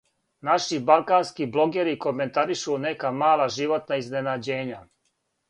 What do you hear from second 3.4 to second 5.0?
животна изненађења.